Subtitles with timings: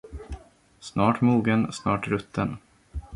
[0.79, 2.57] Snart mogen, snart rutten